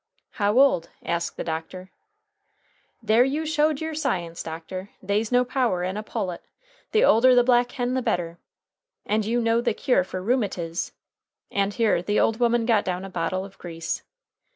"How 0.31 0.57
old?" 0.57 0.89
asked 1.05 1.37
the 1.37 1.43
doctor. 1.43 1.91
"There 3.03 3.23
you 3.23 3.45
showed 3.45 3.79
yer 3.81 3.93
science, 3.93 4.41
doctor! 4.41 4.89
They's 4.99 5.31
no 5.31 5.45
power 5.45 5.83
in 5.83 5.95
a 5.95 6.01
pullet. 6.01 6.41
The 6.91 7.03
older 7.05 7.35
the 7.35 7.43
black 7.43 7.73
hen 7.73 7.93
the 7.93 8.01
better. 8.01 8.39
And 9.05 9.25
you 9.27 9.39
know 9.39 9.61
the 9.61 9.75
cure 9.75 10.03
fer 10.03 10.19
rheumatiz?" 10.23 10.93
And 11.51 11.75
here 11.75 12.01
the 12.01 12.19
old 12.19 12.39
woman 12.39 12.65
got 12.65 12.83
down 12.83 13.05
a 13.05 13.11
bottle 13.11 13.45
of 13.45 13.59
grease. 13.59 14.01